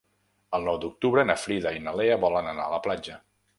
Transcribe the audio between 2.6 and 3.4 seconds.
a la platja.